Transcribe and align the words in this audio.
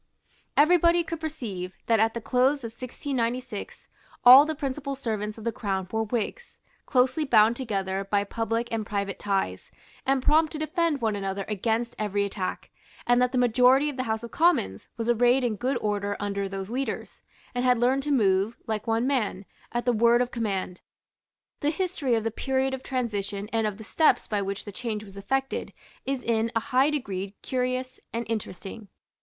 Everybody 0.57 1.03
could 1.03 1.19
perceive 1.21 1.75
that 1.85 1.99
at 1.99 2.15
the 2.15 2.21
close 2.21 2.63
of 2.63 2.71
1696, 2.73 3.87
all 4.25 4.45
the 4.47 4.55
principal 4.55 4.95
servants 4.95 5.37
of 5.37 5.43
the 5.43 5.51
Crown 5.51 5.87
were 5.91 6.01
Whigs, 6.05 6.59
closely 6.87 7.23
bound 7.23 7.55
together 7.55 8.07
by 8.09 8.23
public 8.23 8.67
and 8.71 8.83
private 8.83 9.19
ties, 9.19 9.69
and 10.03 10.23
prompt 10.23 10.53
to 10.53 10.57
defend 10.57 11.01
one 11.01 11.15
another 11.15 11.45
against 11.47 11.95
every 11.99 12.25
attack, 12.25 12.71
and 13.05 13.21
that 13.21 13.31
the 13.31 13.37
majority 13.37 13.91
of 13.91 13.95
the 13.97 14.05
House 14.09 14.23
of 14.23 14.31
Commons 14.31 14.87
was 14.97 15.07
arrayed 15.07 15.43
in 15.43 15.55
good 15.55 15.77
order 15.79 16.17
under 16.19 16.49
those 16.49 16.71
leaders, 16.71 17.21
and 17.53 17.63
had 17.63 17.77
learned 17.77 18.01
to 18.01 18.11
move, 18.11 18.57
like 18.65 18.87
one 18.87 19.05
man, 19.05 19.45
at 19.71 19.85
the 19.85 19.93
word 19.93 20.19
of 20.19 20.31
command. 20.31 20.81
The 21.59 21.69
history 21.69 22.15
of 22.15 22.23
the 22.23 22.31
period 22.31 22.73
of 22.73 22.81
transition 22.81 23.49
and 23.53 23.67
of 23.67 23.77
the 23.77 23.83
steps 23.83 24.27
by 24.27 24.41
which 24.41 24.65
the 24.65 24.71
change 24.71 25.03
was 25.03 25.15
effected 25.15 25.73
is 26.07 26.23
in 26.23 26.51
a 26.55 26.59
high 26.59 26.89
degree 26.89 27.35
curious 27.43 27.99
and 28.11 28.25
interesting. 28.27 28.87